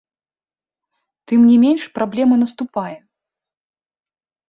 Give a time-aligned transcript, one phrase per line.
[1.31, 2.95] Тым не менш праблема наступае.